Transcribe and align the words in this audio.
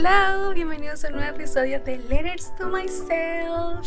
Hello, 0.00 0.52
bienvenidos 0.54 1.04
a 1.04 1.08
un 1.08 1.16
nuevo 1.16 1.34
episodio 1.34 1.80
de 1.80 1.98
Letters 1.98 2.54
to 2.54 2.68
Myself. 2.68 3.84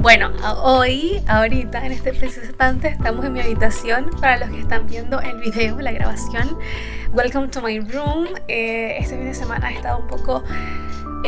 Bueno, 0.00 0.32
hoy, 0.62 1.22
ahorita, 1.26 1.86
en 1.86 1.92
este 1.92 2.12
preciso 2.12 2.44
instante, 2.44 2.88
estamos 2.88 3.24
en 3.24 3.32
mi 3.32 3.40
habitación. 3.40 4.10
Para 4.20 4.36
los 4.40 4.50
que 4.50 4.60
están 4.60 4.86
viendo 4.86 5.18
el 5.18 5.40
video, 5.40 5.80
la 5.80 5.92
grabación, 5.92 6.58
welcome 7.14 7.48
to 7.48 7.62
my 7.62 7.80
room. 7.80 8.26
Eh, 8.48 8.98
este 8.98 9.16
fin 9.16 9.24
de 9.24 9.34
semana 9.34 9.72
he 9.72 9.76
estado 9.76 10.00
un 10.00 10.08
poco 10.08 10.44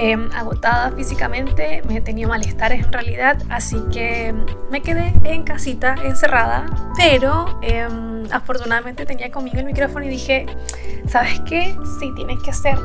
Em, 0.01 0.31
agotada 0.33 0.93
físicamente, 0.93 1.83
me 1.89 2.01
tenido 2.01 2.29
malestares 2.29 2.87
en 2.87 2.93
realidad, 2.93 3.43
así 3.51 3.83
que 3.93 4.33
me 4.71 4.81
quedé 4.81 5.13
en 5.25 5.43
casita 5.43 5.97
encerrada, 6.05 6.67
pero 6.97 7.59
em, 7.63 8.25
afortunadamente 8.31 9.07
tenía 9.07 9.33
conmigo 9.33 9.59
el 9.59 9.65
micrófono 9.65 10.05
y 10.05 10.09
dije, 10.09 10.47
¿sabes 11.09 11.41
qué? 11.49 11.77
Si 11.99 12.15
tienes 12.15 12.41
que 12.45 12.51
hacer 12.51 12.79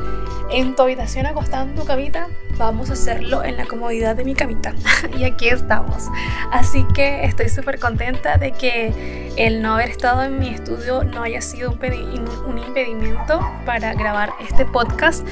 en 0.50 0.74
tu 0.74 0.82
habitación 0.82 1.26
acostada 1.26 1.62
en 1.62 1.76
tu 1.76 1.84
camita, 1.84 2.26
vamos 2.58 2.90
a 2.90 2.94
hacerlo 2.94 3.44
en 3.44 3.58
la 3.58 3.66
comodidad 3.66 4.16
de 4.16 4.24
mi 4.24 4.34
camita. 4.34 4.74
y 5.16 5.22
aquí 5.22 5.46
estamos. 5.46 6.08
Así 6.50 6.84
que 6.96 7.26
estoy 7.26 7.48
súper 7.48 7.78
contenta 7.78 8.38
de 8.38 8.50
que 8.50 9.32
el 9.36 9.62
no 9.62 9.74
haber 9.74 9.90
estado 9.90 10.24
en 10.24 10.40
mi 10.40 10.48
estudio 10.48 11.04
no 11.04 11.22
haya 11.22 11.40
sido 11.40 11.70
un, 11.70 12.58
impedimento 12.58 13.40
para 13.64 13.94
grabar 13.94 14.32
este 14.40 14.64
podcast 14.64 15.24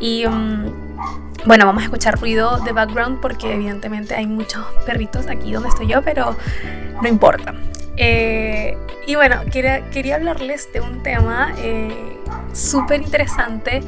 y... 0.00 0.26
Um, 0.26 0.89
bueno, 1.46 1.66
vamos 1.66 1.82
a 1.82 1.84
escuchar 1.86 2.20
ruido 2.20 2.58
de 2.58 2.72
background 2.72 3.20
porque 3.20 3.54
evidentemente 3.54 4.14
hay 4.14 4.26
muchos 4.26 4.64
perritos 4.84 5.26
aquí 5.26 5.52
donde 5.52 5.68
estoy 5.70 5.86
yo, 5.86 6.02
pero 6.02 6.36
no 7.00 7.08
importa. 7.08 7.54
Eh, 7.96 8.76
y 9.06 9.14
bueno, 9.14 9.40
quería, 9.50 9.90
quería 9.90 10.16
hablarles 10.16 10.72
de 10.72 10.80
un 10.80 11.02
tema 11.02 11.52
eh, 11.58 12.16
súper 12.52 13.02
interesante 13.02 13.82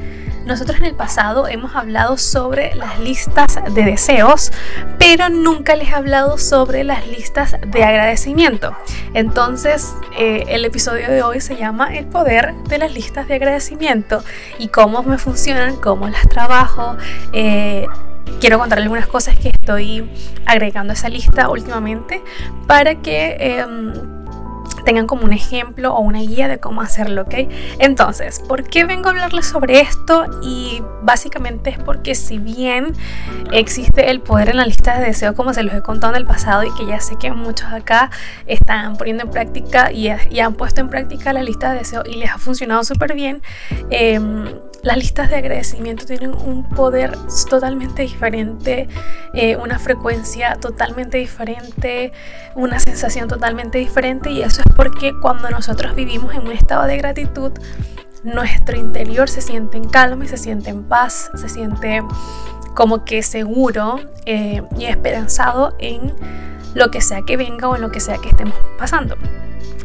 nosotros 0.45 0.77
en 0.79 0.85
el 0.85 0.95
pasado 0.95 1.47
hemos 1.47 1.75
hablado 1.75 2.17
sobre 2.17 2.75
las 2.75 2.99
listas 2.99 3.59
de 3.73 3.83
deseos, 3.83 4.51
pero 4.99 5.29
nunca 5.29 5.75
les 5.75 5.89
he 5.89 5.93
hablado 5.93 6.37
sobre 6.37 6.83
las 6.83 7.07
listas 7.07 7.55
de 7.65 7.83
agradecimiento. 7.83 8.75
Entonces, 9.13 9.93
eh, 10.17 10.45
el 10.47 10.65
episodio 10.65 11.09
de 11.09 11.23
hoy 11.23 11.41
se 11.41 11.55
llama 11.55 11.95
El 11.95 12.05
poder 12.05 12.53
de 12.67 12.77
las 12.77 12.93
listas 12.93 13.27
de 13.27 13.35
agradecimiento 13.35 14.23
y 14.59 14.67
cómo 14.67 15.03
me 15.03 15.17
funcionan, 15.17 15.75
cómo 15.77 16.07
las 16.07 16.27
trabajo. 16.27 16.97
Eh, 17.31 17.87
quiero 18.39 18.59
contarles 18.59 18.85
algunas 18.85 19.07
cosas 19.07 19.37
que 19.37 19.49
estoy 19.49 20.09
agregando 20.45 20.91
a 20.91 20.95
esa 20.95 21.09
lista 21.09 21.49
últimamente 21.49 22.21
para 22.67 22.95
que 22.95 23.37
em, 23.39 23.93
tengan 24.83 25.07
como 25.07 25.23
un 25.23 25.33
ejemplo 25.33 25.93
o 25.93 26.01
una 26.01 26.19
guía 26.19 26.47
de 26.47 26.59
cómo 26.59 26.81
hacerlo, 26.81 27.23
¿ok? 27.23 27.35
Entonces, 27.79 28.39
¿por 28.47 28.63
qué 28.63 28.85
vengo 28.85 29.07
a 29.07 29.11
hablarles 29.11 29.45
sobre 29.45 29.81
esto? 29.81 30.25
Y 30.41 30.81
básicamente 31.01 31.71
es 31.71 31.79
porque 31.79 32.15
si 32.15 32.37
bien 32.37 32.93
existe 33.51 34.09
el 34.09 34.21
poder 34.21 34.49
en 34.49 34.57
la 34.57 34.65
lista 34.65 34.97
de 34.99 35.05
deseos, 35.05 35.35
como 35.35 35.53
se 35.53 35.63
los 35.63 35.73
he 35.73 35.81
contado 35.81 36.13
en 36.13 36.21
el 36.21 36.25
pasado 36.25 36.63
y 36.63 36.73
que 36.75 36.85
ya 36.85 36.99
sé 36.99 37.15
que 37.17 37.31
muchos 37.31 37.71
acá 37.71 38.09
están 38.45 38.97
poniendo 38.97 39.23
en 39.23 39.31
práctica 39.31 39.91
y, 39.91 40.09
han 40.09 40.55
puesto 40.55 40.81
en 40.81 40.89
práctica 40.89 41.31
la 41.31 41.41
lista 41.41 41.71
de 41.71 41.79
deseos 41.79 42.03
y 42.07 42.15
les 42.15 42.29
ha 42.29 42.37
funcionado 42.37 42.83
súper 42.83 43.13
bien, 43.13 43.41
eh, 43.89 44.19
las 44.83 44.97
listas 44.97 45.29
de 45.29 45.37
agradecimiento 45.37 46.05
tienen 46.05 46.33
un 46.33 46.67
poder 46.67 47.17
totalmente 47.49 48.01
diferente, 48.01 48.89
eh, 49.33 49.55
una 49.55 49.79
frecuencia 49.79 50.57
totalmente 50.59 51.17
diferente, 51.17 52.11
una 52.53 52.79
sensación 52.79 53.29
totalmente 53.29 53.77
diferente 53.77 54.29
y 54.29 54.41
eso 54.41 54.61
es 54.65 54.72
porque 54.75 55.13
cuando 55.21 55.49
nosotros 55.49 55.95
vivimos 55.95 56.33
en 56.33 56.41
un 56.41 56.51
estado 56.51 56.85
de 56.85 56.97
gratitud, 56.97 57.51
nuestro 58.23 58.77
interior 58.77 59.29
se 59.29 59.41
siente 59.41 59.77
en 59.77 59.85
calma 59.87 60.25
y 60.25 60.27
se 60.27 60.37
siente 60.37 60.69
en 60.69 60.83
paz, 60.83 61.31
se 61.35 61.49
siente 61.49 62.01
como 62.73 63.05
que 63.05 63.21
seguro 63.21 63.99
eh, 64.25 64.63
y 64.77 64.85
esperanzado 64.85 65.75
en 65.79 66.13
lo 66.73 66.89
que 66.89 67.01
sea 67.01 67.21
que 67.21 67.37
venga 67.37 67.69
o 67.69 67.75
en 67.75 67.81
lo 67.81 67.91
que 67.91 67.99
sea 67.99 68.17
que 68.17 68.29
estemos 68.29 68.55
pasando. 68.83 69.15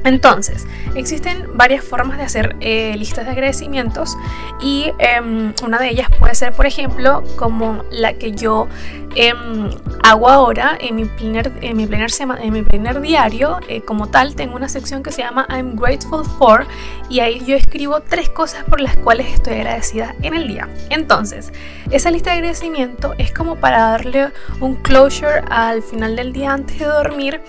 Entonces, 0.03 0.67
existen 0.97 1.47
varias 1.55 1.85
formas 1.85 2.19
de 2.19 2.25
hacer 2.25 2.57
eh, 2.61 2.97
listas 2.97 3.27
de 3.27 3.33
agradecimientos 3.33 4.17
y 4.61 4.91
em, 4.99 5.53
una 5.63 5.79
de 5.79 5.91
ellas 5.91 6.09
puede 6.19 6.35
ser, 6.35 6.53
por 6.53 6.67
ejemplo, 6.67 7.23
como 7.37 7.85
la 7.91 8.15
que 8.15 8.33
yo 8.33 8.67
em, 9.15 9.71
hago 10.03 10.29
ahora 10.29 10.77
en 10.81 10.97
mi 10.97 11.05
primer, 11.05 11.53
en 11.61 11.77
mi 11.77 11.89
en 12.41 12.53
mi 12.53 13.09
diario. 13.09 13.61
Eh, 13.69 13.83
como 13.83 14.09
tal, 14.09 14.35
tengo 14.35 14.57
una 14.57 14.69
sección 14.69 15.03
que 15.03 15.13
se 15.13 15.23
llama 15.23 15.47
I'm 15.49 15.77
Grateful 15.77 16.25
For 16.25 16.67
y 17.09 17.21
ahí 17.21 17.45
yo 17.45 17.55
escribo 17.55 18.01
tres 18.01 18.29
cosas 18.31 18.65
por 18.65 18.81
las 18.81 18.97
cuales 18.97 19.27
estoy 19.33 19.55
agradecida 19.55 20.15
en 20.23 20.35
el 20.35 20.49
día. 20.49 20.69
Entonces, 20.91 21.53
esa 21.91 22.11
lista 22.11 22.31
de 22.31 22.39
agradecimiento 22.39 23.15
es 23.19 23.33
como 23.33 23.57
para 23.57 23.79
darle 23.91 24.31
un 24.61 24.75
closure 24.77 25.43
al 25.51 25.83
final 25.83 26.17
del 26.17 26.33
día 26.33 26.53
antes 26.53 26.79
de 26.79 26.87
dormir 26.87 27.41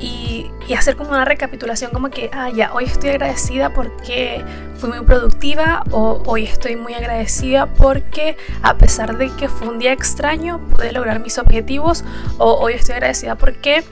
y, 0.00 0.50
hacer 0.76 0.96
como 0.96 1.10
una 1.10 1.24
recapitulación 1.24 1.90
como 1.90 2.10
que, 2.10 2.30
ah, 2.32 2.50
ya, 2.50 2.72
hoy 2.74 2.84
estoy 2.84 3.10
agradecida 3.10 3.72
porque 3.72 4.44
fui 4.76 4.90
muy 4.90 5.00
productiva 5.00 5.82
o 5.90 6.22
hoy 6.26 6.44
estoy 6.44 6.76
muy 6.76 6.94
agradecida 6.94 7.66
porque 7.66 8.36
a 8.62 8.76
pesar 8.76 9.16
de 9.16 9.30
que 9.30 9.48
fue 9.48 9.68
un 9.68 9.78
día 9.78 9.92
extraño 9.92 10.60
pude 10.68 10.92
lograr 10.92 11.20
mis 11.20 11.38
objetivos 11.38 12.04
o 12.36 12.52
hoy 12.52 12.74
estoy 12.74 12.94
agradecida 12.94 13.34
porque 13.36 13.82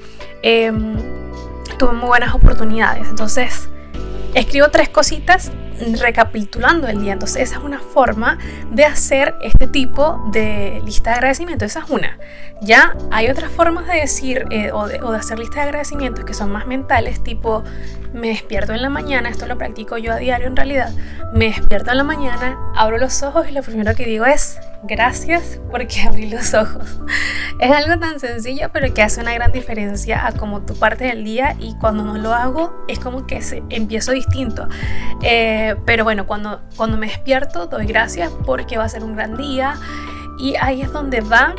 em, 0.42 0.96
tuve 1.78 1.92
muy 1.92 2.08
buenas 2.08 2.34
oportunidades. 2.34 3.08
Entonces, 3.08 3.68
escribo 4.34 4.68
tres 4.68 4.90
cositas 4.90 5.50
recapitulando 6.00 6.88
el 6.88 7.00
día. 7.00 7.12
Entonces 7.12 7.42
esa 7.42 7.58
es 7.58 7.64
una 7.64 7.78
forma 7.78 8.38
de 8.70 8.84
hacer 8.84 9.34
este 9.42 9.66
tipo 9.66 10.28
de 10.32 10.80
lista 10.84 11.10
de 11.10 11.16
agradecimiento. 11.16 11.64
Esa 11.64 11.80
es 11.80 11.90
una. 11.90 12.18
Ya 12.62 12.96
hay 13.10 13.28
otras 13.28 13.50
formas 13.50 13.86
de 13.86 13.94
decir 13.94 14.46
eh, 14.50 14.70
o, 14.72 14.86
de, 14.86 14.98
hacer 15.16 15.38
lista 15.38 15.56
de 15.56 15.62
agradecimientos 15.62 16.24
que 16.24 16.32
son 16.32 16.50
más 16.50 16.66
mentales, 16.66 17.22
tipo 17.22 17.62
me 18.14 18.28
despierto 18.28 18.72
en 18.72 18.80
la 18.80 18.88
mañana, 18.88 19.28
esto 19.28 19.46
lo 19.46 19.58
practico 19.58 19.98
yo 19.98 20.12
a 20.12 20.16
diario 20.16 20.46
en 20.46 20.56
realidad, 20.56 20.90
me 21.34 21.46
despierto 21.46 21.90
en 21.90 21.98
la 21.98 22.04
mañana, 22.04 22.58
abro 22.74 22.96
los 22.96 23.22
ojos 23.22 23.46
y 23.48 23.52
lo 23.52 23.62
primero 23.62 23.94
que 23.94 24.06
digo 24.06 24.24
es 24.24 24.58
gracias 24.84 25.60
porque 25.70 26.02
abrí 26.02 26.28
los 26.28 26.54
ojos. 26.54 26.98
Es 27.58 27.70
algo 27.70 27.98
tan 27.98 28.20
sencillo 28.20 28.68
pero 28.70 28.92
que 28.92 29.02
hace 29.02 29.18
una 29.22 29.32
gran 29.32 29.50
diferencia 29.50 30.26
a 30.26 30.32
cómo 30.32 30.60
tú 30.60 30.74
partes 30.74 31.10
del 31.10 31.24
día 31.24 31.56
y 31.58 31.74
cuando 31.76 32.04
no 32.04 32.18
lo 32.18 32.34
hago 32.34 32.84
es 32.86 32.98
como 32.98 33.26
que 33.26 33.40
se, 33.40 33.62
empiezo 33.70 34.12
distinto. 34.12 34.68
Eh, 35.22 35.74
pero 35.86 36.04
bueno, 36.04 36.26
cuando, 36.26 36.60
cuando 36.76 36.98
me 36.98 37.06
despierto 37.06 37.66
doy 37.66 37.86
gracias 37.86 38.30
porque 38.44 38.76
va 38.76 38.84
a 38.84 38.88
ser 38.90 39.04
un 39.04 39.16
gran 39.16 39.38
día 39.38 39.76
y 40.38 40.54
ahí 40.56 40.82
es 40.82 40.92
donde 40.92 41.22
va 41.22 41.54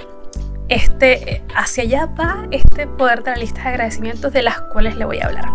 este, 0.69 1.43
hacia 1.55 1.83
allá 1.83 2.05
va 2.07 2.45
este 2.51 2.87
poder 2.87 3.23
de 3.23 3.31
la 3.31 3.37
lista 3.37 3.63
de 3.63 3.69
agradecimientos 3.69 4.33
de 4.33 4.41
las 4.43 4.61
cuales 4.61 4.95
le 4.97 5.05
voy 5.05 5.19
a 5.19 5.25
hablar. 5.27 5.45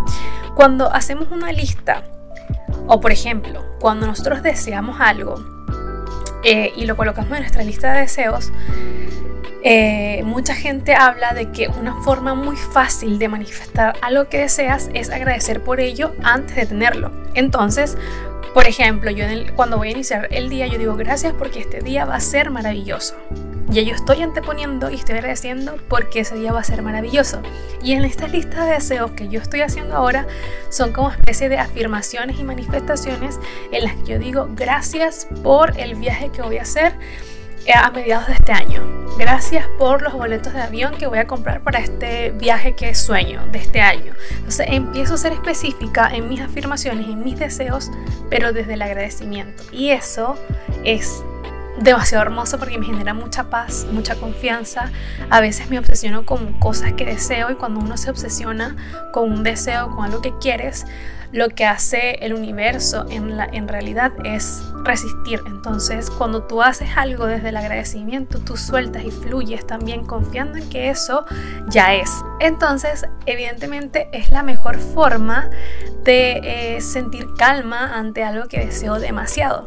Cuando 0.54 0.92
hacemos 0.92 1.28
una 1.30 1.52
lista, 1.52 2.02
o 2.86 3.00
por 3.00 3.12
ejemplo, 3.12 3.64
cuando 3.78 4.06
nosotros 4.06 4.42
deseamos 4.42 5.00
algo 5.00 5.34
eh, 6.44 6.72
y 6.76 6.86
lo 6.86 6.96
colocamos 6.96 7.32
en 7.32 7.40
nuestra 7.40 7.62
lista 7.62 7.92
de 7.92 8.00
deseos, 8.00 8.52
eh, 9.64 10.22
mucha 10.24 10.54
gente 10.54 10.94
habla 10.94 11.34
de 11.34 11.52
que 11.52 11.68
una 11.68 12.02
forma 12.02 12.34
muy 12.34 12.56
fácil 12.56 13.18
de 13.18 13.28
manifestar 13.28 13.94
algo 14.02 14.28
que 14.28 14.38
deseas 14.38 14.90
es 14.92 15.08
agradecer 15.10 15.62
por 15.62 15.78
ello 15.78 16.14
antes 16.24 16.56
de 16.56 16.66
tenerlo. 16.66 17.12
Entonces, 17.34 17.96
por 18.54 18.66
ejemplo, 18.66 19.10
yo 19.10 19.24
cuando 19.54 19.78
voy 19.78 19.88
a 19.88 19.90
iniciar 19.92 20.28
el 20.32 20.48
día, 20.48 20.66
yo 20.66 20.78
digo 20.78 20.96
gracias 20.96 21.32
porque 21.32 21.60
este 21.60 21.80
día 21.80 22.04
va 22.04 22.16
a 22.16 22.20
ser 22.20 22.50
maravilloso. 22.50 23.14
Ya 23.72 23.80
yo 23.80 23.94
estoy 23.94 24.20
anteponiendo 24.20 24.90
y 24.90 24.96
estoy 24.96 25.14
agradeciendo 25.14 25.78
porque 25.88 26.20
ese 26.20 26.34
día 26.34 26.52
va 26.52 26.60
a 26.60 26.64
ser 26.64 26.82
maravilloso. 26.82 27.40
Y 27.82 27.92
en 27.92 28.04
esta 28.04 28.28
lista 28.28 28.66
de 28.66 28.74
deseos 28.74 29.12
que 29.12 29.28
yo 29.28 29.40
estoy 29.40 29.62
haciendo 29.62 29.96
ahora 29.96 30.26
son 30.68 30.92
como 30.92 31.10
especie 31.10 31.48
de 31.48 31.56
afirmaciones 31.56 32.38
y 32.38 32.44
manifestaciones 32.44 33.40
en 33.70 33.84
las 33.84 33.94
que 33.94 34.12
yo 34.12 34.18
digo 34.18 34.46
gracias 34.54 35.26
por 35.42 35.78
el 35.80 35.94
viaje 35.94 36.28
que 36.28 36.42
voy 36.42 36.58
a 36.58 36.62
hacer 36.62 36.92
eh, 37.64 37.72
a 37.74 37.90
mediados 37.90 38.26
de 38.26 38.34
este 38.34 38.52
año. 38.52 38.82
Gracias 39.18 39.66
por 39.78 40.02
los 40.02 40.12
boletos 40.12 40.52
de 40.52 40.60
avión 40.60 40.94
que 40.98 41.06
voy 41.06 41.20
a 41.20 41.26
comprar 41.26 41.62
para 41.62 41.78
este 41.78 42.30
viaje 42.32 42.74
que 42.74 42.94
sueño 42.94 43.40
de 43.52 43.58
este 43.58 43.80
año. 43.80 44.12
Entonces 44.32 44.66
empiezo 44.68 45.14
a 45.14 45.16
ser 45.16 45.32
específica 45.32 46.10
en 46.12 46.28
mis 46.28 46.42
afirmaciones, 46.42 47.08
en 47.08 47.24
mis 47.24 47.38
deseos, 47.38 47.90
pero 48.28 48.52
desde 48.52 48.74
el 48.74 48.82
agradecimiento. 48.82 49.62
Y 49.72 49.90
eso 49.90 50.36
es 50.84 51.22
demasiado 51.78 52.22
hermoso 52.22 52.58
porque 52.58 52.78
me 52.78 52.86
genera 52.86 53.14
mucha 53.14 53.44
paz, 53.44 53.86
mucha 53.90 54.16
confianza. 54.16 54.90
A 55.30 55.40
veces 55.40 55.70
me 55.70 55.78
obsesiono 55.78 56.24
con 56.26 56.58
cosas 56.58 56.92
que 56.92 57.04
deseo 57.04 57.50
y 57.50 57.54
cuando 57.54 57.80
uno 57.80 57.96
se 57.96 58.10
obsesiona 58.10 58.76
con 59.12 59.30
un 59.32 59.42
deseo, 59.42 59.90
con 59.90 60.04
algo 60.04 60.20
que 60.20 60.36
quieres, 60.38 60.86
lo 61.32 61.48
que 61.48 61.64
hace 61.64 62.16
el 62.20 62.34
universo 62.34 63.06
en, 63.08 63.36
la, 63.36 63.46
en 63.46 63.66
realidad 63.66 64.12
es 64.24 64.62
resistir. 64.84 65.40
Entonces, 65.46 66.10
cuando 66.10 66.42
tú 66.42 66.62
haces 66.62 66.90
algo 66.96 67.26
desde 67.26 67.48
el 67.48 67.56
agradecimiento, 67.56 68.38
tú 68.38 68.56
sueltas 68.56 69.04
y 69.04 69.10
fluyes 69.10 69.66
también 69.66 70.04
confiando 70.04 70.58
en 70.58 70.68
que 70.68 70.90
eso 70.90 71.24
ya 71.68 71.94
es. 71.94 72.10
Entonces, 72.38 73.06
evidentemente 73.24 74.08
es 74.12 74.30
la 74.30 74.42
mejor 74.42 74.78
forma 74.78 75.48
de 76.04 76.76
eh, 76.76 76.80
sentir 76.82 77.26
calma 77.38 77.98
ante 77.98 78.24
algo 78.24 78.46
que 78.46 78.66
deseo 78.66 78.98
demasiado. 78.98 79.66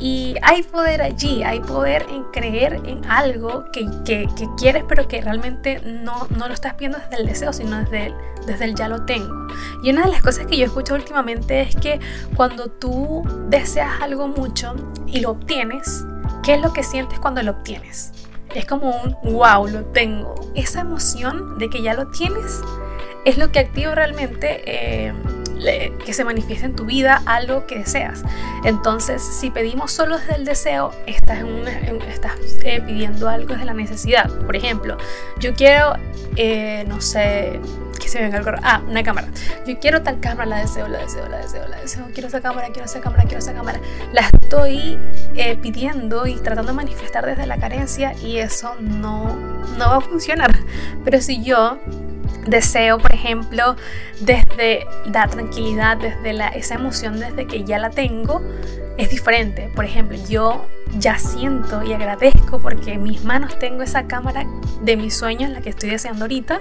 Y 0.00 0.34
hay 0.40 0.62
poder 0.62 1.02
allí, 1.02 1.42
hay 1.42 1.60
poder 1.60 2.06
en 2.10 2.24
creer 2.32 2.80
en 2.86 3.04
algo 3.04 3.66
que, 3.70 3.86
que, 4.06 4.26
quieres, 4.56 4.82
pero 4.88 5.06
que 5.06 5.20
realmente 5.20 5.80
no, 5.84 6.26
no, 6.30 6.48
lo 6.48 6.54
estás 6.54 6.74
viendo 6.78 6.96
desde 6.98 7.22
el 7.22 7.26
deseo, 7.28 7.52
sino 7.52 7.76
desde 7.78 8.06
el, 8.06 8.14
desde 8.46 8.64
el 8.64 8.74
ya 8.74 8.88
lo 8.88 9.04
tengo. 9.04 9.46
Y 9.82 9.90
una 9.90 10.06
de 10.06 10.12
las 10.12 10.22
cosas 10.22 10.46
que 10.46 10.56
yo 10.56 10.64
escucho 10.64 10.94
últimamente 10.94 11.60
es 11.60 11.76
que 11.76 12.00
cuando 12.34 12.68
tú 12.68 13.22
deseas 13.50 14.00
algo 14.00 14.26
mucho 14.26 14.74
y 15.06 15.20
lo 15.20 15.32
obtienes, 15.32 16.02
¿qué 16.42 16.54
es 16.54 16.62
lo 16.62 16.72
que 16.72 16.82
sientes 16.82 17.20
cuando 17.20 17.42
lo 17.42 17.52
obtienes? 17.52 18.12
Es 18.54 18.64
como 18.64 18.90
un 19.02 19.34
wow, 19.34 19.68
lo 19.68 19.84
tengo. 19.84 20.34
Esa 20.54 20.80
emoción 20.80 21.58
de 21.58 21.68
que 21.68 21.82
ya 21.82 21.92
lo 21.92 22.08
tienes 22.08 22.62
es 23.26 23.36
lo 23.36 23.52
que 23.52 23.58
activa 23.58 23.94
realmente. 23.94 24.62
Eh, 24.64 25.12
que 26.04 26.12
se 26.12 26.24
manifieste 26.24 26.66
en 26.66 26.76
tu 26.76 26.84
vida 26.84 27.22
algo 27.26 27.66
que 27.66 27.78
deseas. 27.78 28.22
Entonces, 28.64 29.22
si 29.22 29.50
pedimos 29.50 29.92
solo 29.92 30.18
desde 30.18 30.34
el 30.36 30.44
deseo, 30.44 30.92
estás, 31.06 31.44
estás 32.08 32.32
eh, 32.62 32.82
pidiendo 32.86 33.28
algo 33.28 33.52
desde 33.52 33.64
la 33.64 33.74
necesidad. 33.74 34.30
Por 34.46 34.56
ejemplo, 34.56 34.96
yo 35.38 35.54
quiero, 35.54 35.94
eh, 36.36 36.84
no 36.88 37.00
sé, 37.00 37.60
que 38.00 38.08
se 38.08 38.20
venga 38.20 38.38
algo. 38.38 38.50
Ah, 38.62 38.82
una 38.88 39.02
cámara. 39.02 39.28
Yo 39.66 39.78
quiero 39.78 40.02
tal 40.02 40.20
cámara, 40.20 40.46
la 40.46 40.58
deseo, 40.58 40.88
la 40.88 40.98
deseo, 40.98 41.28
la 41.28 41.38
deseo, 41.38 41.68
la 41.68 41.80
deseo. 41.80 42.06
Quiero 42.12 42.28
esa 42.28 42.40
cámara, 42.40 42.68
quiero 42.72 42.86
esa 42.86 43.00
cámara, 43.00 43.22
quiero 43.24 43.38
esa 43.38 43.52
cámara. 43.52 43.80
La 44.12 44.22
estoy 44.42 44.98
eh, 45.36 45.56
pidiendo 45.56 46.26
y 46.26 46.36
tratando 46.36 46.72
de 46.72 46.76
manifestar 46.76 47.26
desde 47.26 47.46
la 47.46 47.58
carencia 47.58 48.14
y 48.14 48.38
eso 48.38 48.74
no, 48.80 49.36
no 49.78 49.90
va 49.90 49.96
a 49.98 50.00
funcionar. 50.00 50.50
Pero 51.04 51.20
si 51.20 51.42
yo 51.44 51.78
deseo, 52.46 52.98
por 52.98 53.14
ejemplo, 53.14 53.76
desde 54.20 54.86
la 55.04 55.26
tranquilidad, 55.28 55.96
desde 55.96 56.32
la, 56.32 56.48
esa 56.48 56.74
emoción, 56.74 57.20
desde 57.20 57.46
que 57.46 57.64
ya 57.64 57.78
la 57.78 57.90
tengo, 57.90 58.42
es 58.96 59.10
diferente. 59.10 59.70
Por 59.74 59.84
ejemplo, 59.84 60.18
yo 60.28 60.66
ya 60.98 61.18
siento 61.18 61.82
y 61.82 61.92
agradezco 61.92 62.60
porque 62.60 62.98
mis 62.98 63.24
manos 63.24 63.58
tengo 63.58 63.82
esa 63.82 64.06
cámara 64.06 64.46
de 64.82 64.96
mis 64.96 65.16
sueños, 65.16 65.50
la 65.50 65.60
que 65.60 65.70
estoy 65.70 65.90
deseando 65.90 66.24
ahorita, 66.24 66.60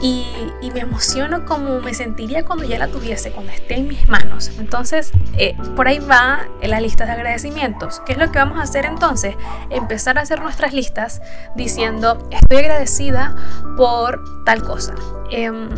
y, 0.00 0.26
me 0.74 0.80
emociono 0.80 1.44
como 1.44 1.80
me 1.80 1.94
sentiría 1.94 2.44
cuando 2.44 2.64
ya 2.64 2.78
la 2.78 2.88
tuviese, 2.88 3.30
cuando 3.30 3.52
esté 3.52 3.76
en 3.76 3.86
mis 3.86 4.08
manos. 4.08 4.50
Entonces, 4.58 5.12
eh, 5.38 5.56
por 5.76 5.86
ahí 5.86 6.00
va 6.00 6.40
la 6.62 6.80
lista 6.80 7.06
de 7.06 7.12
agradecimientos. 7.12 8.00
¿Qué 8.04 8.12
es 8.12 8.18
lo 8.18 8.32
que 8.32 8.38
vamos 8.38 8.58
a 8.58 8.62
hacer 8.62 8.86
entonces? 8.86 9.36
Empezar 9.70 10.18
a 10.18 10.22
hacer 10.22 10.40
nuestras 10.40 10.72
listas 10.72 11.22
diciendo, 11.54 12.28
estoy 12.32 12.58
agradecida 12.58 13.36
por 13.76 14.20
tal 14.44 14.64
cosa. 14.64 14.94
Em, 15.30 15.68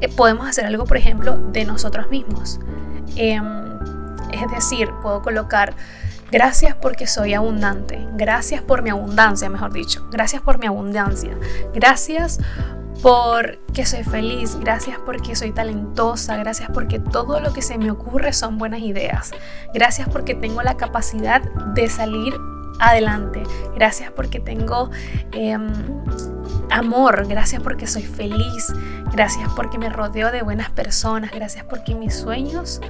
eh, 0.00 0.08
podemos 0.08 0.48
hacer 0.48 0.64
algo, 0.64 0.84
por 0.84 0.96
ejemplo, 0.96 1.36
de 1.36 1.64
nosotros 1.64 2.10
mismos. 2.10 2.58
Em, 3.16 3.44
es 4.32 4.50
decir, 4.50 4.90
puedo 5.02 5.22
colocar... 5.22 5.74
Gracias 6.32 6.74
porque 6.74 7.06
soy 7.06 7.32
abundante. 7.32 8.08
Gracias 8.14 8.60
por 8.60 8.82
mi 8.82 8.90
abundancia, 8.90 9.48
mejor 9.48 9.72
dicho. 9.72 10.08
Gracias 10.10 10.42
por 10.42 10.58
mi 10.58 10.66
abundancia. 10.66 11.30
Gracias 11.72 12.40
porque 13.04 13.84
soy 13.84 14.02
feliz, 14.02 14.58
gracias 14.58 14.96
porque 15.04 15.36
soy 15.36 15.52
talentosa, 15.52 16.38
gracias 16.38 16.70
porque 16.72 16.98
todo 16.98 17.38
lo 17.38 17.52
que 17.52 17.60
se 17.60 17.76
me 17.76 17.90
ocurre 17.90 18.32
son 18.32 18.56
buenas 18.56 18.80
ideas, 18.80 19.30
gracias 19.74 20.08
porque 20.08 20.34
tengo 20.34 20.62
la 20.62 20.78
capacidad 20.78 21.42
de 21.74 21.90
salir 21.90 22.34
adelante, 22.80 23.42
gracias 23.74 24.10
porque 24.10 24.40
tengo 24.40 24.90
em, 25.32 25.70
amor, 26.70 27.26
gracias 27.28 27.60
porque 27.62 27.86
soy 27.86 28.04
feliz, 28.04 28.72
gracias 29.12 29.50
porque 29.54 29.76
me 29.76 29.90
rodeo 29.90 30.32
de 30.32 30.40
buenas 30.40 30.70
personas, 30.70 31.30
gracias 31.30 31.66
porque 31.66 31.94
mis 31.94 32.14
sueños 32.14 32.80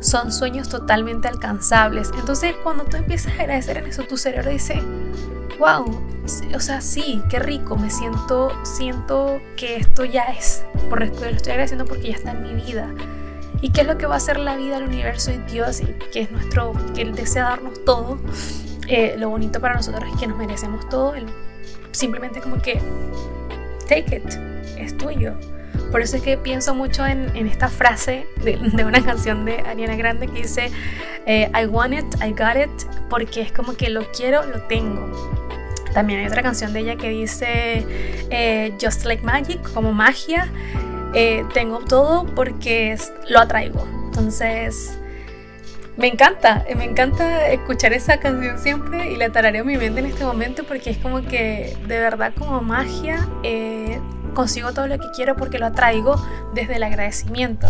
son 0.00 0.32
sueños 0.32 0.68
totalmente 0.68 1.28
alcanzables. 1.28 2.10
Entonces 2.18 2.54
cuando 2.62 2.84
tú 2.84 2.98
empiezas 2.98 3.32
a 3.38 3.40
agradecer 3.44 3.78
en 3.78 3.86
eso, 3.86 4.02
tu 4.02 4.18
cerebro 4.18 4.50
dice, 4.50 4.82
wow, 5.58 6.11
o 6.54 6.60
sea, 6.60 6.80
sí, 6.80 7.22
qué 7.28 7.38
rico, 7.38 7.76
me 7.76 7.90
siento, 7.90 8.52
siento 8.64 9.40
que 9.56 9.76
esto 9.76 10.04
ya 10.04 10.24
es, 10.24 10.64
por 10.88 11.00
lo 11.00 11.06
estoy 11.06 11.52
agradeciendo 11.52 11.84
porque 11.84 12.08
ya 12.08 12.14
está 12.14 12.32
en 12.32 12.42
mi 12.42 12.62
vida. 12.62 12.88
¿Y 13.60 13.70
qué 13.70 13.82
es 13.82 13.86
lo 13.86 13.96
que 13.96 14.06
va 14.06 14.14
a 14.14 14.16
hacer 14.16 14.38
la 14.38 14.56
vida, 14.56 14.78
el 14.78 14.84
universo 14.84 15.30
y 15.30 15.38
Dios, 15.50 15.80
y 15.80 15.86
que 16.12 16.22
es 16.22 16.30
nuestro, 16.30 16.72
que 16.94 17.02
Él 17.02 17.14
desea 17.14 17.44
darnos 17.44 17.84
todo? 17.84 18.18
Eh, 18.88 19.14
lo 19.18 19.30
bonito 19.30 19.60
para 19.60 19.74
nosotros 19.74 20.04
es 20.12 20.20
que 20.20 20.26
nos 20.26 20.36
merecemos 20.36 20.88
todo, 20.88 21.14
simplemente 21.92 22.40
como 22.40 22.60
que, 22.60 22.80
take 23.88 24.16
it, 24.16 24.28
es 24.76 24.96
tuyo. 24.96 25.34
Por 25.90 26.00
eso 26.00 26.16
es 26.16 26.22
que 26.22 26.36
pienso 26.36 26.74
mucho 26.74 27.06
en, 27.06 27.34
esta 27.46 27.68
frase 27.68 28.26
de, 28.42 28.56
una 28.84 29.02
canción 29.04 29.44
de 29.44 29.60
Ariana 29.60 29.96
Grande 29.96 30.26
que 30.26 30.42
dice, 30.42 30.70
eh, 31.26 31.50
I 31.54 31.66
want 31.66 31.94
it, 31.94 32.04
I 32.22 32.30
got 32.30 32.56
it, 32.56 32.70
porque 33.08 33.42
es 33.42 33.52
como 33.52 33.74
que 33.74 33.90
lo 33.90 34.10
quiero, 34.12 34.44
lo 34.44 34.62
tengo. 34.62 35.10
También 35.92 36.20
hay 36.20 36.26
otra 36.26 36.42
canción 36.42 36.72
de 36.72 36.80
ella 36.80 36.96
que 36.96 37.08
dice 37.10 37.86
eh, 38.30 38.72
Just 38.80 39.04
Like 39.04 39.22
Magic, 39.22 39.60
como 39.72 39.92
magia. 39.92 40.50
Eh, 41.14 41.44
tengo 41.52 41.80
todo 41.80 42.24
porque 42.34 42.96
lo 43.28 43.40
atraigo. 43.40 43.86
Entonces, 44.06 44.98
me 45.96 46.06
encanta, 46.06 46.64
me 46.76 46.84
encanta 46.84 47.48
escuchar 47.48 47.92
esa 47.92 48.18
canción 48.18 48.58
siempre 48.58 49.12
y 49.12 49.16
la 49.16 49.30
tarareo 49.30 49.60
en 49.60 49.66
mi 49.66 49.76
mente 49.76 50.00
en 50.00 50.06
este 50.06 50.24
momento 50.24 50.64
porque 50.64 50.90
es 50.90 50.98
como 50.98 51.22
que 51.22 51.76
de 51.86 51.98
verdad 51.98 52.32
como 52.36 52.62
magia 52.62 53.28
eh, 53.42 54.00
consigo 54.34 54.72
todo 54.72 54.86
lo 54.86 54.98
que 54.98 55.06
quiero 55.14 55.36
porque 55.36 55.58
lo 55.58 55.66
atraigo 55.66 56.16
desde 56.54 56.76
el 56.76 56.82
agradecimiento. 56.82 57.68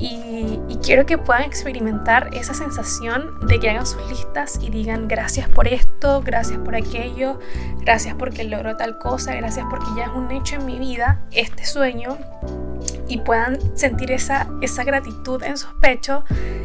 Y, 0.00 0.58
quiero 0.82 1.04
que 1.04 1.18
puedan 1.18 1.42
experimentar 1.42 2.30
esa 2.32 2.54
sensación 2.54 3.46
de 3.46 3.60
que 3.60 3.68
hagan 3.68 3.86
sus 3.86 4.00
listas 4.08 4.58
y 4.62 4.70
digan 4.70 5.08
gracias 5.08 5.46
por 5.48 5.68
esto, 5.68 6.22
gracias 6.22 6.58
por 6.58 6.74
aquello, 6.74 7.38
gracias 7.80 8.14
porque 8.14 8.44
logro 8.44 8.76
tal 8.78 8.98
cosa, 8.98 9.34
gracias 9.34 9.66
porque 9.68 9.86
ya 9.94 10.04
es 10.04 10.10
un 10.10 10.30
hecho 10.30 10.56
en 10.56 10.64
mi 10.64 10.78
vida 10.78 11.20
este 11.32 11.66
sueño 11.66 12.16
y 13.08 13.18
puedan 13.18 13.58
sentir 13.76 14.10
esa, 14.10 14.48
esa 14.62 14.84
gratitud 14.84 15.42
en 15.42 15.58
sus 15.58 15.74
pechos 15.74 16.24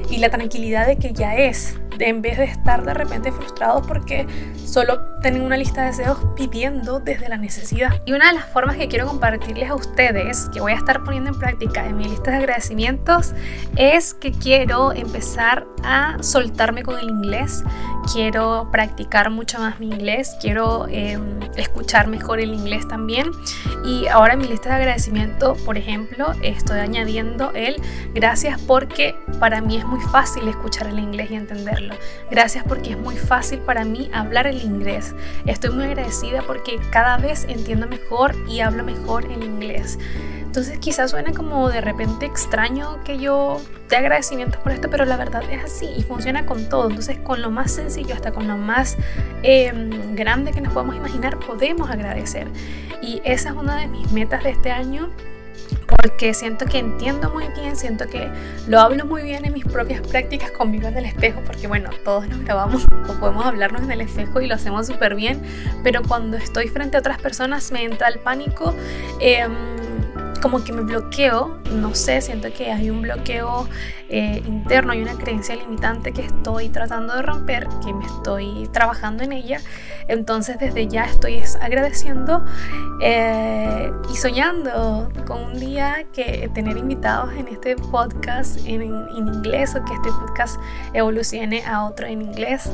y 0.10 0.18
la 0.18 0.30
tranquilidad 0.30 0.88
de 0.88 0.98
que 0.98 1.14
ya 1.14 1.36
es, 1.36 1.78
en 2.00 2.22
vez 2.22 2.38
de 2.38 2.46
estar 2.46 2.84
de 2.84 2.94
repente 2.94 3.32
frustrados 3.32 3.86
porque 3.88 4.28
solo 4.66 5.00
tienen 5.22 5.42
una 5.42 5.58
lista 5.58 5.82
de 5.82 5.88
deseos 5.88 6.18
pidiendo 6.36 7.00
desde 7.00 7.30
la 7.30 7.38
necesidad. 7.38 8.02
Y 8.06 8.14
una 8.14 8.28
de 8.28 8.34
las 8.34 8.46
formas 8.46 8.76
que 8.76 8.88
quiero 8.88 9.08
compartirles 9.08 9.70
a 9.70 9.76
ustedes, 9.76 10.50
que 10.54 10.60
voy 10.60 10.74
a 10.74 10.76
estar 10.76 11.04
poniendo 11.04 11.32
en 11.32 11.40
práctica 11.40 11.86
en 11.86 11.98
mi 11.98 12.06
lista 12.06 12.32
de 12.32 12.38
agradecimientos, 12.38 13.34
es 13.76 14.14
que 14.14 14.32
quiero 14.32 14.92
empezar 14.92 15.66
a 15.84 16.18
soltarme 16.22 16.84
con 16.84 16.98
el 17.00 17.10
inglés, 17.10 17.64
quiero 18.12 18.70
practicar 18.72 19.30
mucho 19.30 19.60
más 19.60 19.80
mi 19.80 19.88
inglés, 19.88 20.36
quiero 20.42 20.88
em, 20.90 21.40
escuchar 21.56 22.08
mejor 22.08 22.40
el 22.40 22.54
inglés 22.54 22.88
también. 22.88 23.32
Y 23.84 24.08
ahora 24.08 24.34
en 24.34 24.40
mi 24.40 24.48
lista 24.48 24.70
de 24.70 24.76
agradecimiento, 24.76 25.56
por 25.66 25.78
ejemplo, 25.78 26.34
estoy 26.42 26.80
añadiendo 26.80 27.52
el 27.54 27.82
gracias 28.14 28.60
porque 28.62 29.16
para 29.40 29.62
mí 29.62 29.78
es 29.78 29.86
muy 29.86 29.95
fácil 30.00 30.48
escuchar 30.48 30.88
el 30.88 31.00
inglés 31.00 31.32
y 31.32 31.36
entenderlo. 31.36 31.96
Gracias 32.30 32.64
porque 32.68 32.92
es 32.92 32.98
muy 32.98 33.18
fácil 33.18 33.60
para 33.60 33.86
mí 33.86 34.10
hablar 34.14 34.48
el 34.48 34.62
inglés. 34.62 35.14
Estoy 35.46 35.72
muy 35.72 35.86
agradecida 35.86 36.42
porque 36.42 36.80
cada 36.92 37.18
vez 37.18 37.46
entiendo 37.50 37.88
mejor 37.88 38.36
y 38.48 38.62
hablo 38.62 38.84
mejor 38.84 39.26
el 39.26 39.44
inglés. 39.44 39.98
Entonces 40.56 40.80
quizás 40.80 41.12
suena 41.12 41.34
como 41.34 41.70
de 41.70 41.82
repente 41.82 42.26
extraño 42.26 43.04
que 43.04 43.20
yo 43.20 43.60
dé 43.90 43.98
agradecimientos 43.98 44.62
por 44.62 44.72
esto, 44.72 44.90
pero 44.90 45.04
la 45.04 45.18
verdad 45.18 45.44
es 45.52 45.66
así 45.66 45.90
y 45.98 46.02
funciona 46.04 46.46
con 46.46 46.70
todo. 46.70 46.88
Entonces 46.88 47.18
con 47.20 47.42
lo 47.42 47.52
más 47.52 47.74
sencillo 47.74 48.16
hasta 48.16 48.32
con 48.32 48.48
lo 48.48 48.56
más 48.56 48.96
em, 49.44 50.16
grande 50.16 50.54
que 50.54 50.62
nos 50.62 50.72
podemos 50.72 50.96
imaginar 50.96 51.38
podemos 51.40 51.90
agradecer. 51.90 52.48
Y 53.02 53.22
esa 53.26 53.50
es 53.50 53.56
una 53.56 53.76
de 53.76 53.88
mis 53.88 54.10
metas 54.14 54.44
de 54.44 54.52
este 54.52 54.72
año 54.72 55.10
porque 56.02 56.34
siento 56.34 56.66
que 56.66 56.80
entiendo 56.80 57.30
muy 57.30 57.48
bien, 57.50 57.76
siento 57.76 58.08
que 58.08 58.30
lo 58.68 58.80
hablo 58.80 59.06
muy 59.06 59.24
bien 59.24 59.46
en 59.46 59.54
mis 59.54 59.66
propias 59.66 60.02
prácticas 60.02 60.52
conmigo 60.52 60.88
en 60.88 60.98
el 60.98 61.06
espejo, 61.06 61.42
porque 61.46 61.68
bueno, 61.68 61.90
todos 62.04 62.28
nos 62.28 62.44
grabamos 62.44 62.86
o 63.08 63.14
podemos 63.20 63.46
hablarnos 63.46 63.82
en 63.84 63.92
el 63.92 64.02
espejo 64.02 64.42
y 64.42 64.48
lo 64.48 64.56
hacemos 64.56 64.88
súper 64.88 65.16
bien, 65.16 65.42
pero 65.84 66.02
cuando 66.04 66.38
estoy 66.38 66.68
frente 66.68 66.98
a 66.98 67.00
otras 67.00 67.20
personas 67.20 67.72
me 67.72 67.84
entra 67.84 68.08
el 68.08 68.20
pánico. 68.20 68.74
Em, 69.20 69.75
como 70.42 70.64
que 70.64 70.72
me 70.74 70.82
bloqueo, 70.82 71.58
no 71.72 71.96
sé, 71.96 72.22
siento 72.22 72.52
que 72.54 72.72
hay 72.72 72.90
un 72.90 73.02
bloqueo 73.02 73.68
eh, 74.10 74.44
interno, 74.46 74.92
hay 74.92 75.02
una 75.02 75.16
creencia 75.16 75.56
limitante 75.56 76.14
que 76.14 76.22
estoy 76.22 76.70
tratando 76.70 77.16
de 77.16 77.22
romper, 77.22 77.68
que 77.84 77.94
me 77.94 78.06
estoy 78.06 78.70
trabajando 78.72 79.24
en 79.24 79.32
ella. 79.32 79.60
Entonces 80.08 80.60
desde 80.60 80.88
ya 80.88 81.06
estoy 81.06 81.42
agradeciendo 81.60 82.46
eh, 83.02 83.92
y 84.12 84.16
soñando 84.16 85.10
con 85.26 85.44
un 85.44 85.60
día 85.60 86.06
que 86.14 86.50
tener 86.54 86.78
invitados 86.78 87.34
en 87.34 87.48
este 87.48 87.76
podcast 87.76 88.60
en, 88.66 88.82
en 88.82 89.28
inglés 89.28 89.76
o 89.76 89.84
que 89.84 89.94
este 89.94 90.10
podcast 90.10 90.60
evolucione 90.94 91.66
a 91.66 91.86
otro 91.86 92.06
en 92.06 92.22
inglés. 92.22 92.70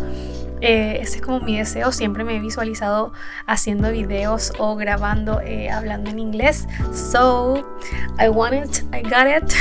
Eh, 0.61 0.99
ese 1.01 1.17
es 1.17 1.21
como 1.21 1.39
mi 1.39 1.57
deseo. 1.57 1.91
Siempre 1.91 2.23
me 2.23 2.35
he 2.35 2.39
visualizado 2.39 3.11
haciendo 3.47 3.91
videos 3.91 4.53
o 4.59 4.75
grabando, 4.75 5.41
eh, 5.41 5.69
hablando 5.69 6.09
en 6.09 6.19
inglés. 6.19 6.67
So, 6.93 7.63
I 8.19 8.29
want 8.29 8.53
it, 8.53 8.83
I 8.93 9.01
got 9.01 9.27
it. 9.27 9.53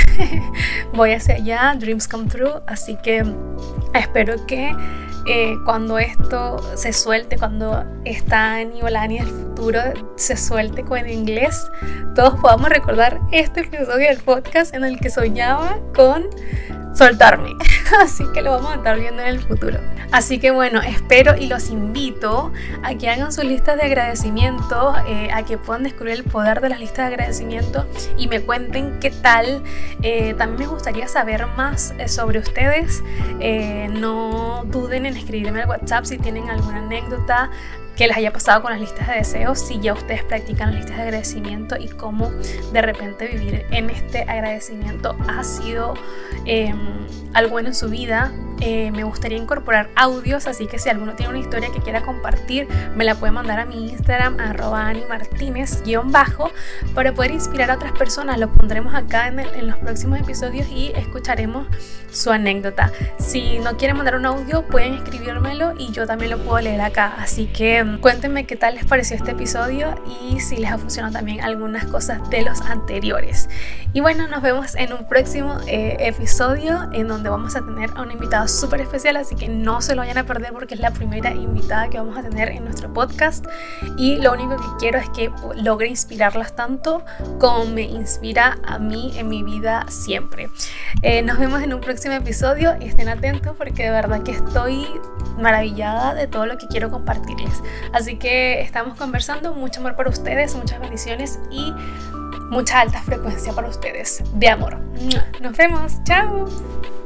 Voy 0.93 1.13
hacia 1.13 1.35
allá, 1.35 1.75
dreams 1.77 2.07
come 2.07 2.27
true. 2.27 2.61
Así 2.67 2.97
que 3.03 3.25
espero 3.93 4.45
que 4.45 4.75
eh, 5.27 5.55
cuando 5.65 5.99
esto 5.99 6.57
se 6.75 6.93
suelte, 6.93 7.37
cuando 7.37 7.83
esta 8.05 8.63
Niolani 8.63 9.19
del 9.19 9.27
futuro 9.27 9.79
se 10.15 10.35
suelte 10.35 10.83
con 10.83 11.07
inglés, 11.07 11.69
todos 12.15 12.39
podamos 12.39 12.69
recordar 12.69 13.19
este 13.31 13.61
episodio 13.61 14.07
del 14.07 14.17
podcast 14.17 14.73
en 14.73 14.83
el 14.83 14.99
que 14.99 15.11
soñaba 15.11 15.77
con 15.95 16.25
soltarme. 16.93 17.55
Así 17.99 18.25
que 18.33 18.41
lo 18.41 18.51
vamos 18.51 18.71
a 18.71 18.75
estar 18.75 18.99
viendo 18.99 19.21
en 19.21 19.29
el 19.29 19.39
futuro. 19.39 19.79
Así 20.11 20.39
que 20.39 20.51
bueno, 20.51 20.81
espero 20.81 21.37
y 21.37 21.47
los 21.47 21.69
invito 21.69 22.51
a 22.83 22.95
que 22.95 23.09
hagan 23.09 23.31
sus 23.31 23.45
listas 23.45 23.77
de 23.77 23.83
agradecimiento, 23.83 24.93
eh, 25.07 25.29
a 25.33 25.43
que 25.43 25.57
puedan 25.57 25.83
descubrir 25.83 26.15
el 26.15 26.23
poder 26.23 26.59
de 26.59 26.69
las 26.69 26.79
listas 26.79 27.07
de 27.07 27.15
agradecimiento 27.15 27.85
y 28.17 28.27
me 28.27 28.41
cuenten 28.41 28.99
qué 28.99 29.09
tal. 29.09 29.63
Eh, 30.01 30.33
también 30.37 30.61
me 30.61 30.67
gustaría 30.67 31.07
saber 31.07 31.47
más 31.55 31.93
eh, 31.97 32.09
sobre 32.09 32.39
ustedes. 32.39 33.03
no 33.89 34.63
duden 34.65 35.05
en 35.05 35.15
escribirme 35.15 35.61
al 35.61 35.69
WhatsApp 35.69 36.05
si 36.05 36.17
tienen 36.17 36.49
alguna 36.49 36.79
anécdota, 36.79 37.49
que 38.01 38.07
les 38.07 38.17
haya 38.17 38.33
pasado 38.33 38.63
con 38.63 38.71
las 38.71 38.81
listas 38.81 39.07
de 39.09 39.13
deseos, 39.13 39.59
si 39.59 39.79
ya 39.79 39.93
ustedes 39.93 40.23
practican 40.23 40.71
las 40.71 40.77
listas 40.77 40.97
de 40.97 41.03
agradecimiento 41.03 41.75
y 41.77 41.87
cómo 41.87 42.31
de 42.73 42.81
repente 42.81 43.27
vivir 43.27 43.63
en 43.69 43.91
este 43.91 44.23
agradecimiento 44.23 45.15
ha 45.27 45.43
sido 45.43 45.93
em, 46.45 46.79
algo 47.35 47.51
bueno 47.51 47.69
en 47.69 47.75
su 47.75 47.89
vida. 47.89 48.31
Eh, 48.61 48.91
me 48.91 49.03
gustaría 49.03 49.37
incorporar 49.37 49.89
audios, 49.95 50.47
así 50.47 50.67
que 50.67 50.79
si 50.79 50.89
alguno 50.89 51.13
tiene 51.15 51.31
una 51.31 51.39
historia 51.39 51.69
que 51.73 51.79
quiera 51.79 52.01
compartir, 52.03 52.67
me 52.95 53.03
la 53.03 53.15
puede 53.15 53.31
mandar 53.31 53.59
a 53.59 53.65
mi 53.65 53.89
Instagram, 53.89 54.39
arroba 54.39 54.87
animartínez-bajo, 54.87 56.51
para 56.93 57.13
poder 57.13 57.31
inspirar 57.31 57.71
a 57.71 57.75
otras 57.75 57.91
personas. 57.93 58.37
Lo 58.37 58.51
pondremos 58.53 58.93
acá 58.93 59.27
en, 59.27 59.39
en 59.39 59.67
los 59.67 59.77
próximos 59.77 60.19
episodios 60.19 60.67
y 60.69 60.91
escucharemos 60.95 61.67
su 62.11 62.31
anécdota. 62.31 62.91
Si 63.17 63.59
no 63.59 63.77
quieren 63.77 63.97
mandar 63.97 64.15
un 64.15 64.25
audio, 64.25 64.63
pueden 64.67 64.95
escribírmelo 64.95 65.73
y 65.77 65.91
yo 65.91 66.05
también 66.05 66.31
lo 66.31 66.37
puedo 66.39 66.59
leer 66.61 66.81
acá. 66.81 67.15
Así 67.17 67.47
que 67.47 67.83
mm, 67.83 67.99
cuéntenme 67.99 68.45
qué 68.45 68.55
tal 68.55 68.75
les 68.75 68.85
pareció 68.85 69.15
este 69.15 69.31
episodio 69.31 69.95
y 70.05 70.39
si 70.39 70.57
les 70.57 70.71
ha 70.71 70.77
funcionado 70.77 71.13
también 71.13 71.41
algunas 71.41 71.85
cosas 71.85 72.29
de 72.29 72.41
los 72.43 72.61
anteriores. 72.61 73.49
Y 73.93 74.01
bueno, 74.01 74.27
nos 74.27 74.41
vemos 74.41 74.75
en 74.75 74.93
un 74.93 75.07
próximo 75.07 75.57
eh, 75.67 75.97
episodio 75.99 76.89
en 76.93 77.07
donde 77.07 77.29
vamos 77.29 77.55
a 77.55 77.61
tener 77.61 77.89
a 77.95 78.01
una 78.01 78.13
invitada 78.13 78.47
súper 78.51 78.81
especial, 78.81 79.17
así 79.17 79.35
que 79.35 79.47
no 79.47 79.81
se 79.81 79.95
lo 79.95 80.01
vayan 80.01 80.17
a 80.17 80.25
perder 80.25 80.53
porque 80.53 80.75
es 80.75 80.79
la 80.79 80.91
primera 80.91 81.31
invitada 81.31 81.89
que 81.89 81.97
vamos 81.97 82.17
a 82.17 82.21
tener 82.23 82.49
en 82.49 82.63
nuestro 82.63 82.93
podcast. 82.93 83.45
Y 83.97 84.17
lo 84.17 84.33
único 84.33 84.57
que 84.57 84.67
quiero 84.79 84.99
es 84.99 85.09
que 85.09 85.31
logre 85.55 85.87
inspirarlas 85.87 86.55
tanto 86.55 87.03
como 87.39 87.65
me 87.65 87.83
inspira 87.83 88.57
a 88.65 88.79
mí 88.79 89.13
en 89.15 89.29
mi 89.29 89.43
vida 89.43 89.85
siempre. 89.89 90.49
Eh, 91.01 91.21
nos 91.21 91.37
vemos 91.39 91.61
en 91.61 91.73
un 91.73 91.81
próximo 91.81 92.13
episodio 92.13 92.75
y 92.79 92.85
estén 92.85 93.09
atentos 93.09 93.55
porque 93.57 93.83
de 93.83 93.91
verdad 93.91 94.23
que 94.23 94.31
estoy 94.31 94.87
maravillada 95.39 96.13
de 96.13 96.27
todo 96.27 96.45
lo 96.45 96.57
que 96.57 96.67
quiero 96.67 96.89
compartirles. 96.89 97.61
Así 97.93 98.17
que 98.17 98.61
estamos 98.61 98.97
conversando, 98.97 99.53
mucho 99.53 99.79
amor 99.79 99.95
para 99.95 100.09
ustedes, 100.09 100.55
muchas 100.55 100.79
bendiciones 100.79 101.39
y 101.49 101.73
mucha 102.49 102.81
alta 102.81 103.01
frecuencia 103.01 103.53
para 103.53 103.69
ustedes 103.69 104.23
de 104.33 104.49
amor. 104.49 104.77
Nos 105.41 105.57
vemos, 105.57 106.03
chao. 106.03 107.00